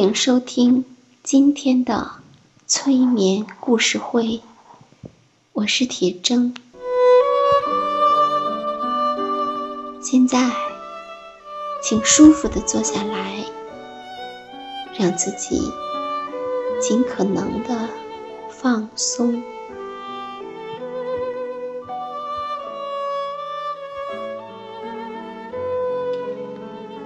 [0.00, 0.82] 迎收听
[1.22, 2.10] 今天的
[2.66, 4.40] 催眠故事会，
[5.52, 6.54] 我是铁铮。
[10.00, 10.50] 现在，
[11.82, 13.44] 请舒服的坐下来，
[14.98, 15.70] 让自己
[16.80, 17.86] 尽可能的
[18.48, 19.42] 放松。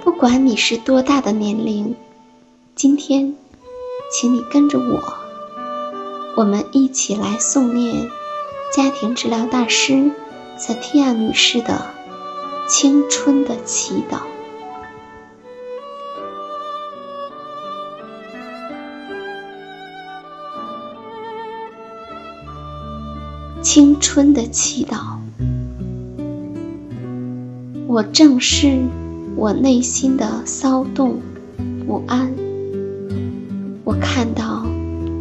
[0.04, 1.92] 不管你是多大的年龄。
[2.76, 3.36] 今天，
[4.10, 5.00] 请你跟着我，
[6.36, 8.10] 我们一起来诵念
[8.72, 10.10] 家庭治疗大师
[10.58, 11.86] 萨提亚女士的
[12.68, 14.16] 《青春的祈祷》。
[23.62, 24.98] 青春的祈祷，
[27.86, 28.80] 我正视
[29.36, 31.22] 我内心的骚动、
[31.86, 32.44] 不安。
[33.94, 34.66] 我看到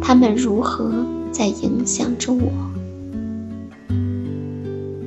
[0.02, 2.50] 他们如何在影响着我。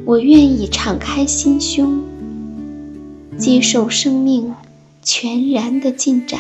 [0.05, 2.01] 我愿意敞开心胸，
[3.37, 4.55] 接受生命
[5.03, 6.39] 全然的进展。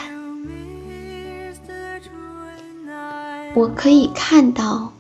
[3.55, 4.93] 我可以看到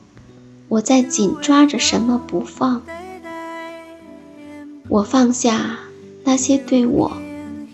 [0.67, 2.81] 我在紧抓着什么不放。
[4.89, 5.79] 我放下
[6.25, 7.13] 那些对我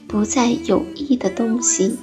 [0.07, 1.97] 不再有益的东西。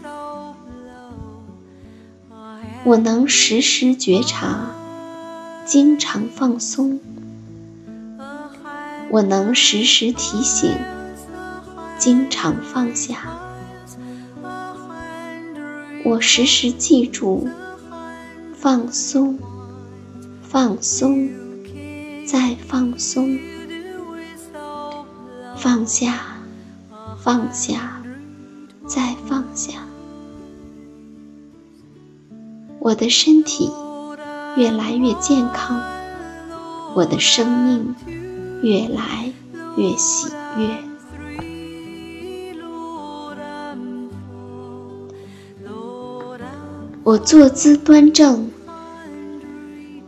[2.83, 4.71] 我能时时觉察，
[5.67, 6.99] 经常放松；
[9.11, 10.75] 我能时时提醒，
[11.99, 13.17] 经常放下；
[16.05, 17.47] 我时时记住，
[18.55, 19.39] 放松，
[20.43, 21.29] 放松，
[22.27, 23.39] 再放松，
[25.55, 26.19] 放下，
[27.23, 28.01] 放下，
[28.89, 29.90] 再放下。
[32.83, 33.71] 我的身体
[34.57, 35.83] 越来越健康，
[36.95, 37.95] 我的生命
[38.63, 39.31] 越来
[39.77, 40.79] 越喜悦。
[47.05, 48.51] 我坐姿端正，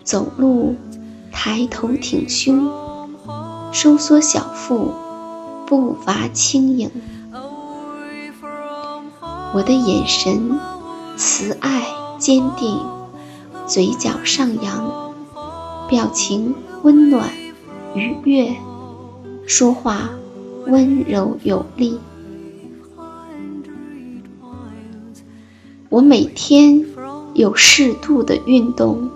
[0.03, 0.75] 走路
[1.31, 2.73] 抬头挺胸，
[3.71, 4.95] 收缩小腹，
[5.67, 6.91] 步伐轻盈。
[9.55, 10.59] 我的眼神
[11.19, 12.02] 慈爱。
[12.23, 12.79] 坚定，
[13.67, 15.13] 嘴角上扬，
[15.89, 16.55] 表情
[16.85, 17.29] 温暖
[17.97, 18.55] 愉悦，
[19.45, 20.09] 说话
[20.69, 21.99] 温柔有力。
[25.89, 26.87] 我每天
[27.35, 29.11] 有适度的运动，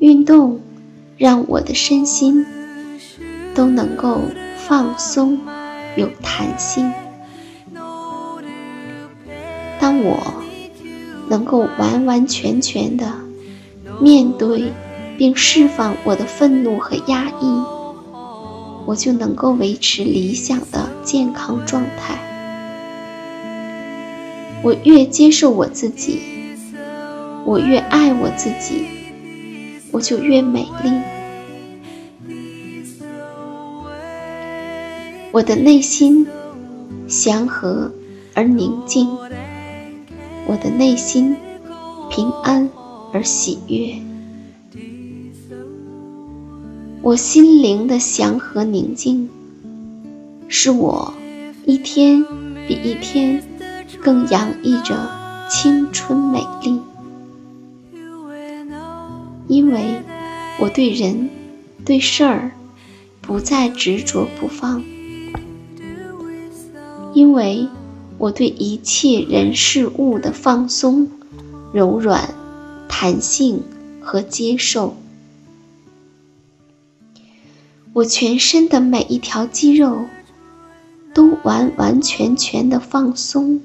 [0.00, 0.60] 运动
[1.16, 2.44] 让我的身心
[3.54, 4.22] 都能够
[4.56, 5.38] 放松
[5.96, 6.92] 有弹性。
[9.78, 10.18] 当我。
[11.30, 13.06] 能够完完全全的
[14.00, 14.72] 面对
[15.16, 17.62] 并释放我的愤怒和压抑，
[18.84, 22.18] 我就能够维持理想的健康状态。
[24.62, 26.20] 我越接受我自己，
[27.44, 28.84] 我越爱我自己，
[29.92, 30.90] 我就越美丽。
[35.32, 36.26] 我的内心
[37.06, 37.92] 祥和
[38.34, 39.08] 而宁静，
[40.50, 41.36] 我的内心
[42.10, 42.68] 平安
[43.12, 43.94] 而喜悦。
[47.02, 49.30] 我心灵的祥和宁静，
[50.48, 51.14] 使我
[51.64, 52.24] 一天
[52.66, 53.40] 比一天
[54.02, 55.08] 更洋溢着
[55.48, 56.80] 青春美丽。
[59.46, 60.02] 因为
[60.58, 61.30] 我对人、
[61.84, 62.50] 对事儿
[63.20, 64.82] 不再执着不放；
[67.14, 67.68] 因为
[68.20, 71.08] 我对一切人事物的放松、
[71.72, 72.34] 柔软、
[72.86, 73.62] 弹性
[74.02, 74.94] 和接受。
[77.94, 80.04] 我全身的每一条肌肉
[81.14, 83.62] 都完完全全的放松，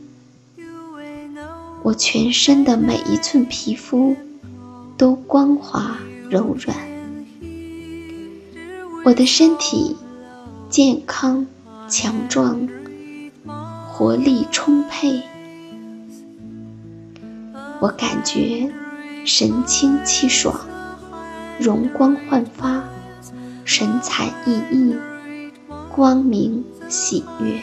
[1.83, 4.15] 我全身的每一寸皮肤
[4.95, 5.97] 都光滑
[6.29, 6.77] 柔软，
[9.03, 9.97] 我的身体
[10.69, 11.45] 健康
[11.89, 12.69] 强壮，
[13.97, 15.21] 活力充沛，
[17.79, 18.69] 我感觉
[19.23, 20.53] 神清气爽，
[21.57, 22.83] 容光焕发。
[23.63, 24.97] 神采奕奕，
[25.95, 27.61] 光明喜悦，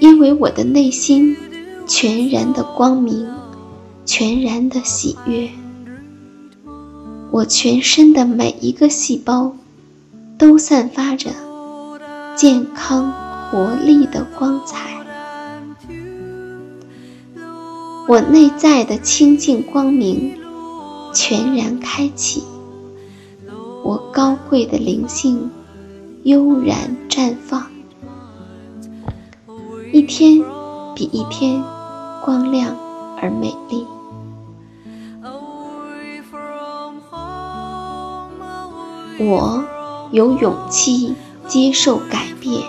[0.00, 1.36] 因为我的内心
[1.86, 3.24] 全然的光明，
[4.04, 5.48] 全然的喜悦，
[7.30, 9.54] 我全身的每一个细胞
[10.36, 11.30] 都散发着
[12.36, 13.12] 健康
[13.50, 15.04] 活力的光彩，
[18.08, 20.38] 我内在的清净光明。
[21.14, 22.42] 全然开启，
[23.84, 25.50] 我高贵的灵性
[26.22, 27.66] 悠然绽放，
[29.92, 30.42] 一天
[30.94, 31.62] 比一天
[32.24, 32.74] 光亮
[33.20, 33.86] 而美丽。
[39.18, 39.62] 我
[40.12, 41.14] 有勇气
[41.52, 42.62] 接受改变，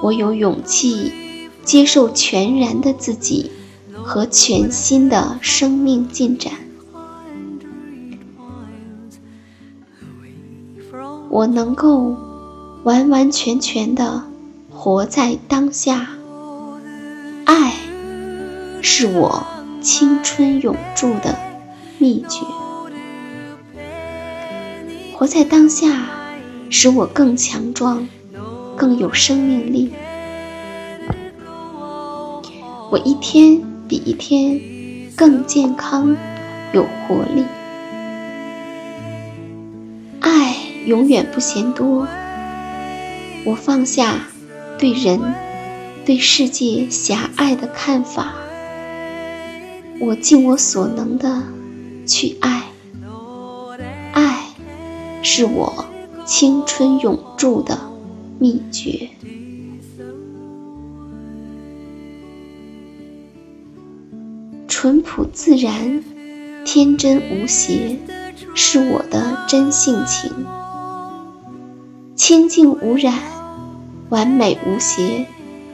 [0.00, 3.50] 我有勇气接受全然的自己
[4.04, 6.52] 和全新的生命进展。
[11.28, 12.16] 我能够
[12.84, 14.22] 完完全全的
[14.70, 16.10] 活在当下，
[17.44, 17.74] 爱
[18.82, 19.44] 是我
[19.80, 21.36] 青春永驻的
[21.98, 22.46] 秘诀。
[25.16, 26.06] 活在当下，
[26.70, 28.08] 使我更强壮，
[28.76, 29.92] 更有生命力。
[32.90, 34.60] 我一天比一天
[35.16, 36.16] 更健康，
[36.72, 37.44] 有活力。
[40.20, 40.56] 爱
[40.86, 42.06] 永远不嫌多。
[43.44, 44.26] 我放下
[44.78, 45.20] 对人、
[46.04, 48.34] 对世界狭隘的看法，
[50.00, 51.42] 我尽我所能的
[52.06, 52.64] 去爱。
[54.12, 54.48] 爱
[55.22, 55.84] 是我
[56.28, 57.80] 青春永驻的
[58.38, 59.08] 秘诀。
[64.68, 66.04] 淳朴自然、
[66.66, 67.96] 天真无邪，
[68.54, 70.30] 是我的真性情。
[72.14, 73.18] 清净无染，
[74.10, 75.26] 完美无邪，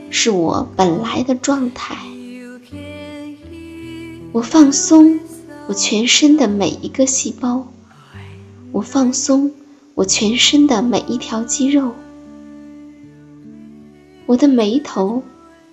[0.09, 1.97] 是我本来的状态。
[4.31, 5.19] 我放松
[5.67, 7.67] 我全身的每一个细胞，
[8.71, 9.51] 我放松
[9.95, 11.93] 我全身的每一条肌肉，
[14.27, 15.23] 我的眉头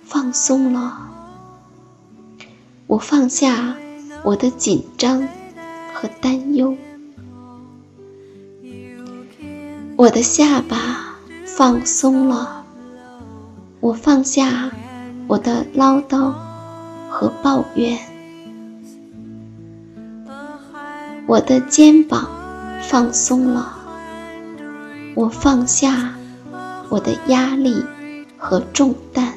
[0.00, 1.10] 放松了，
[2.86, 3.74] 我放下
[4.22, 5.26] 我的紧张
[5.92, 6.76] 和担忧。
[9.96, 12.64] 我的下巴放松了，
[13.80, 14.70] 我放下
[15.26, 16.32] 我的唠叨
[17.08, 17.98] 和抱怨。
[21.26, 22.28] 我的肩膀
[22.82, 23.78] 放松了，
[25.14, 26.14] 我放下
[26.88, 27.84] 我的压力
[28.38, 29.34] 和重担。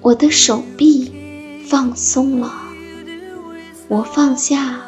[0.00, 1.12] 我的手臂
[1.66, 2.52] 放松了，
[3.88, 4.80] 我放下。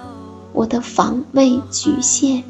[0.55, 2.43] 我的防卫局限，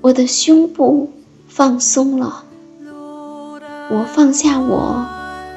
[0.00, 1.12] 我的胸部
[1.46, 2.42] 放松了，
[3.88, 5.06] 我放下我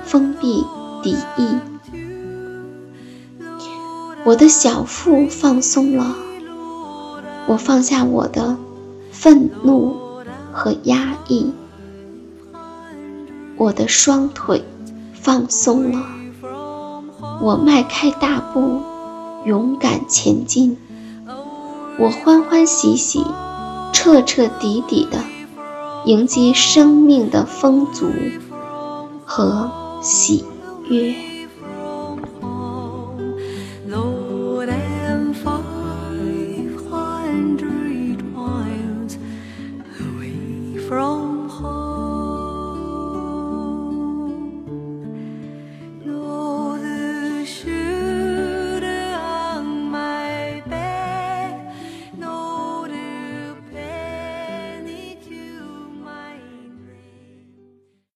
[0.03, 0.63] 封闭
[1.01, 1.57] 敌意，
[4.23, 6.15] 我的小腹放松了，
[7.49, 8.55] 我放下我的
[9.11, 9.97] 愤怒
[10.53, 11.51] 和压抑，
[13.57, 14.63] 我的双腿
[15.13, 16.05] 放松了，
[17.41, 18.81] 我迈开大步。
[19.45, 20.77] 勇敢前进。
[21.97, 23.25] 我欢欢喜喜、
[23.93, 25.17] 彻彻底底的
[26.05, 28.11] 迎接生命的丰足
[29.25, 29.71] 和
[30.03, 30.45] 喜
[30.89, 31.15] 悦。
[40.89, 41.28] From